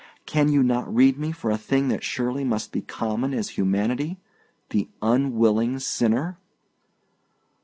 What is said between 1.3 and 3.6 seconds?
for a thing that surely must be common as